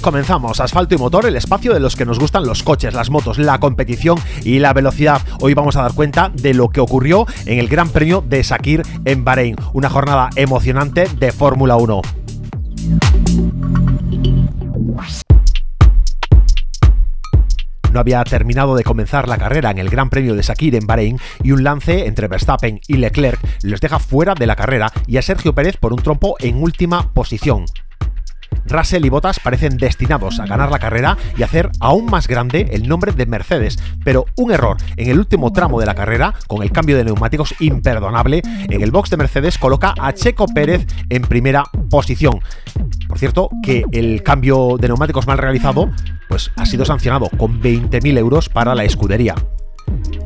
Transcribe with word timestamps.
Comenzamos, 0.00 0.60
asfalto 0.60 0.94
y 0.94 0.98
motor, 0.98 1.26
el 1.26 1.36
espacio 1.36 1.74
de 1.74 1.80
los 1.80 1.96
que 1.96 2.06
nos 2.06 2.18
gustan 2.18 2.46
los 2.46 2.62
coches, 2.62 2.94
las 2.94 3.10
motos, 3.10 3.36
la 3.38 3.58
competición 3.58 4.18
y 4.44 4.58
la 4.60 4.72
velocidad. 4.72 5.20
Hoy 5.40 5.54
vamos 5.54 5.76
a 5.76 5.82
dar 5.82 5.92
cuenta 5.92 6.30
de 6.32 6.54
lo 6.54 6.70
que 6.70 6.80
ocurrió 6.80 7.26
en 7.46 7.58
el 7.58 7.68
Gran 7.68 7.90
Premio 7.90 8.24
de 8.26 8.42
Sakir 8.44 8.82
en 9.04 9.24
Bahrein, 9.24 9.56
una 9.72 9.90
jornada 9.90 10.30
emocionante 10.36 11.08
de 11.18 11.32
Fórmula 11.32 11.76
1. 11.76 12.00
No 17.92 18.00
había 18.00 18.22
terminado 18.24 18.76
de 18.76 18.84
comenzar 18.84 19.28
la 19.28 19.38
carrera 19.38 19.70
en 19.70 19.78
el 19.78 19.90
Gran 19.90 20.10
Premio 20.10 20.34
de 20.34 20.42
Sakir 20.42 20.74
en 20.74 20.86
Bahrein 20.86 21.18
y 21.42 21.52
un 21.52 21.64
lance 21.64 22.06
entre 22.06 22.28
Verstappen 22.28 22.80
y 22.86 22.98
Leclerc 22.98 23.40
les 23.62 23.80
deja 23.80 23.98
fuera 23.98 24.34
de 24.34 24.46
la 24.46 24.56
carrera 24.56 24.92
y 25.06 25.16
a 25.16 25.22
Sergio 25.22 25.54
Pérez 25.54 25.76
por 25.76 25.92
un 25.92 26.02
trompo 26.02 26.36
en 26.38 26.62
última 26.62 27.12
posición. 27.12 27.64
Russell 28.68 29.04
y 29.04 29.08
Bottas 29.08 29.40
parecen 29.40 29.76
destinados 29.76 30.40
a 30.40 30.46
ganar 30.46 30.70
la 30.70 30.78
carrera 30.78 31.16
y 31.36 31.42
hacer 31.42 31.70
aún 31.80 32.06
más 32.06 32.28
grande 32.28 32.68
el 32.72 32.88
nombre 32.88 33.12
de 33.12 33.26
Mercedes, 33.26 33.78
pero 34.04 34.26
un 34.36 34.52
error 34.52 34.76
en 34.96 35.10
el 35.10 35.18
último 35.18 35.52
tramo 35.52 35.80
de 35.80 35.86
la 35.86 35.94
carrera, 35.94 36.34
con 36.46 36.62
el 36.62 36.70
cambio 36.70 36.96
de 36.96 37.04
neumáticos 37.04 37.54
imperdonable, 37.60 38.42
en 38.44 38.82
el 38.82 38.90
box 38.90 39.10
de 39.10 39.16
Mercedes 39.16 39.58
coloca 39.58 39.94
a 40.00 40.12
Checo 40.12 40.46
Pérez 40.46 40.86
en 41.08 41.22
primera 41.22 41.64
posición. 41.90 42.40
Por 43.08 43.18
cierto, 43.18 43.50
que 43.62 43.84
el 43.92 44.22
cambio 44.22 44.76
de 44.78 44.88
neumáticos 44.88 45.26
mal 45.26 45.38
realizado 45.38 45.90
pues 46.28 46.50
ha 46.56 46.66
sido 46.66 46.84
sancionado 46.84 47.28
con 47.30 47.60
20.000 47.60 48.18
euros 48.18 48.48
para 48.48 48.74
la 48.74 48.84
escudería. 48.84 49.34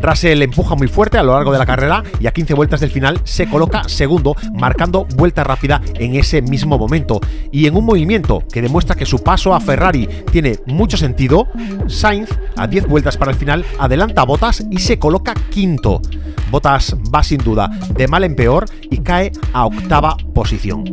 Russell 0.00 0.42
empuja 0.42 0.74
muy 0.74 0.88
fuerte 0.88 1.18
a 1.18 1.22
lo 1.22 1.34
largo 1.34 1.52
de 1.52 1.58
la 1.58 1.66
carrera 1.66 2.02
y 2.18 2.26
a 2.26 2.32
15 2.32 2.54
vueltas 2.54 2.80
del 2.80 2.90
final 2.90 3.20
se 3.24 3.48
coloca 3.48 3.88
segundo, 3.88 4.34
marcando 4.54 5.06
vuelta 5.16 5.44
rápida 5.44 5.80
en 5.94 6.14
ese 6.14 6.42
mismo 6.42 6.78
momento. 6.78 7.20
Y 7.52 7.66
en 7.66 7.76
un 7.76 7.84
movimiento 7.84 8.42
que 8.52 8.62
demuestra 8.62 8.96
que 8.96 9.06
su 9.06 9.22
paso 9.22 9.54
a 9.54 9.60
Ferrari 9.60 10.08
tiene 10.30 10.58
mucho 10.66 10.96
sentido, 10.96 11.48
Sainz, 11.86 12.30
a 12.56 12.66
10 12.66 12.86
vueltas 12.86 13.16
para 13.16 13.32
el 13.32 13.36
final, 13.36 13.64
adelanta 13.78 14.22
a 14.22 14.26
Bottas 14.26 14.64
y 14.70 14.78
se 14.78 14.98
coloca 14.98 15.34
quinto. 15.50 16.00
Bottas 16.50 16.96
va 17.14 17.22
sin 17.22 17.38
duda 17.38 17.70
de 17.94 18.08
mal 18.08 18.24
en 18.24 18.34
peor 18.34 18.66
y 18.90 18.98
cae 18.98 19.32
a 19.52 19.66
octava 19.66 20.16
posición. 20.34 20.84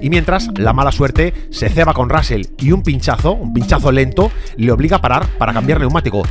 Y 0.00 0.10
mientras, 0.10 0.48
la 0.56 0.72
mala 0.72 0.92
suerte 0.92 1.32
se 1.50 1.68
ceba 1.68 1.94
con 1.94 2.10
Russell 2.10 2.46
y 2.58 2.72
un 2.72 2.82
pinchazo, 2.82 3.32
un 3.32 3.52
pinchazo 3.52 3.90
lento, 3.90 4.30
le 4.56 4.70
obliga 4.70 4.98
a 4.98 5.00
parar 5.00 5.26
para 5.38 5.52
cambiar 5.52 5.80
neumático 5.80 6.22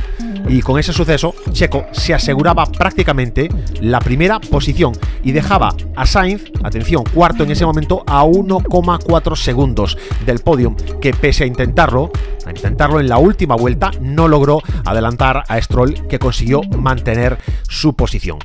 y 0.48 0.62
con 0.62 0.78
ese 0.78 0.92
suceso 0.92 1.34
Checo 1.52 1.86
se 1.92 2.14
aseguraba 2.14 2.66
prácticamente 2.66 3.48
la 3.80 3.98
primera 3.98 4.40
posición 4.40 4.92
y 5.22 5.32
dejaba 5.32 5.74
a 5.94 6.06
Sainz, 6.06 6.44
atención, 6.62 7.04
cuarto 7.04 7.42
en 7.42 7.50
ese 7.50 7.66
momento 7.66 8.04
a 8.06 8.24
1,4 8.24 9.36
segundos 9.36 9.98
del 10.24 10.40
podium, 10.40 10.76
que 11.00 11.12
pese 11.12 11.44
a 11.44 11.46
intentarlo, 11.46 12.10
a 12.44 12.50
intentarlo 12.50 13.00
en 13.00 13.08
la 13.08 13.18
última 13.18 13.56
vuelta, 13.56 13.90
no 14.00 14.28
logró 14.28 14.62
adelantar 14.84 15.44
a 15.48 15.60
Stroll 15.60 16.06
que 16.08 16.18
consiguió 16.18 16.62
mantener 16.62 17.38
su 17.68 17.94
posición. 17.94 18.38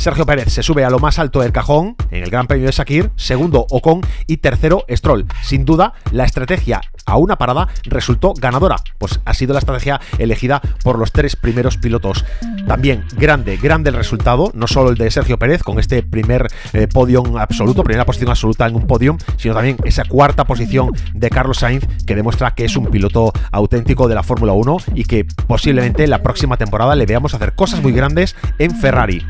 Sergio 0.00 0.24
Pérez 0.24 0.50
se 0.50 0.62
sube 0.62 0.82
a 0.82 0.88
lo 0.88 0.98
más 0.98 1.18
alto 1.18 1.40
del 1.40 1.52
cajón 1.52 1.94
en 2.10 2.22
el 2.22 2.30
Gran 2.30 2.46
Premio 2.46 2.64
de 2.64 2.72
Sakir, 2.72 3.10
segundo 3.16 3.66
Ocon 3.68 4.00
y 4.26 4.38
tercero 4.38 4.86
Stroll. 4.88 5.26
Sin 5.42 5.66
duda, 5.66 5.92
la 6.10 6.24
estrategia 6.24 6.80
a 7.04 7.18
una 7.18 7.36
parada 7.36 7.68
resultó 7.84 8.32
ganadora, 8.32 8.76
pues 8.96 9.20
ha 9.26 9.34
sido 9.34 9.52
la 9.52 9.58
estrategia 9.58 10.00
elegida 10.18 10.62
por 10.82 10.98
los 10.98 11.12
tres 11.12 11.36
primeros 11.36 11.76
pilotos. 11.76 12.24
También 12.66 13.04
grande, 13.18 13.58
grande 13.58 13.90
el 13.90 13.96
resultado, 13.96 14.50
no 14.54 14.66
solo 14.66 14.88
el 14.88 14.96
de 14.96 15.10
Sergio 15.10 15.38
Pérez 15.38 15.62
con 15.62 15.78
este 15.78 16.02
primer 16.02 16.46
eh, 16.72 16.88
podium 16.88 17.36
absoluto, 17.36 17.84
primera 17.84 18.06
posición 18.06 18.30
absoluta 18.30 18.66
en 18.66 18.76
un 18.76 18.86
podium, 18.86 19.18
sino 19.36 19.52
también 19.52 19.76
esa 19.84 20.06
cuarta 20.06 20.44
posición 20.44 20.92
de 21.12 21.28
Carlos 21.28 21.58
Sainz 21.58 21.86
que 22.06 22.14
demuestra 22.14 22.54
que 22.54 22.64
es 22.64 22.74
un 22.74 22.86
piloto 22.86 23.34
auténtico 23.52 24.08
de 24.08 24.14
la 24.14 24.22
Fórmula 24.22 24.54
1 24.54 24.78
y 24.94 25.04
que 25.04 25.26
posiblemente 25.46 26.06
la 26.06 26.22
próxima 26.22 26.56
temporada 26.56 26.94
le 26.94 27.04
veamos 27.04 27.34
hacer 27.34 27.54
cosas 27.54 27.82
muy 27.82 27.92
grandes 27.92 28.34
en 28.58 28.74
Ferrari. 28.74 29.26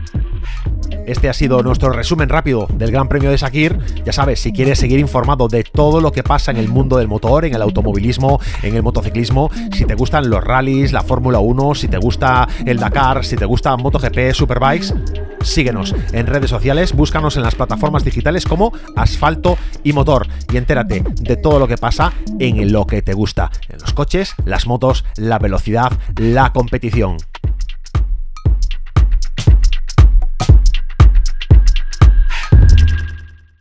Este 1.07 1.29
ha 1.29 1.33
sido 1.33 1.63
nuestro 1.63 1.91
resumen 1.91 2.29
rápido 2.29 2.67
del 2.73 2.91
Gran 2.91 3.09
Premio 3.09 3.31
de 3.31 3.39
Sakir. 3.39 3.79
Ya 4.05 4.13
sabes, 4.13 4.41
si 4.41 4.53
quieres 4.53 4.79
seguir 4.79 4.99
informado 4.99 5.49
de 5.49 5.65
todo 5.65 6.01
lo 6.01 6.13
que 6.13 6.23
pasa 6.23 6.51
en 6.51 6.57
el 6.57 6.69
mundo 6.69 6.99
del 6.99 7.09
motor, 7.09 7.45
en 7.45 7.55
el 7.55 7.63
automovilismo, 7.63 8.41
en 8.63 8.77
el 8.77 8.83
motociclismo, 8.83 9.51
si 9.73 9.85
te 9.85 9.95
gustan 9.95 10.31
los 10.31 10.43
rallies, 10.43 10.93
la 10.93 11.03
Fórmula 11.03 11.41
1, 11.41 11.75
si 11.75 11.89
te 11.89 11.99
gusta 11.99 12.49
el 12.65 12.79
Dakar, 12.79 13.25
si 13.25 13.37
te 13.37 13.45
gusta 13.45 13.77
MotoGP, 13.77 14.33
Superbikes, 14.33 14.95
síguenos 15.43 15.95
en 16.13 16.27
redes 16.27 16.51
sociales, 16.51 16.93
búscanos 16.93 17.37
en 17.37 17.43
las 17.43 17.55
plataformas 17.55 18.05
digitales 18.05 18.45
como 18.45 18.73
Asfalto 18.97 19.57
y 19.83 19.93
Motor 19.93 20.27
y 20.53 20.57
entérate 20.57 21.03
de 21.21 21.37
todo 21.37 21.59
lo 21.59 21.69
que 21.69 21.77
pasa 21.77 22.13
en 22.39 22.73
lo 22.73 22.87
que 22.87 23.03
te 23.03 23.15
gusta, 23.15 23.51
en 23.69 23.79
los 23.81 23.93
coches, 23.93 24.35
las 24.45 24.67
motos, 24.67 25.05
la 25.17 25.39
velocidad, 25.39 25.93
la 26.17 26.53
competición. 26.53 27.17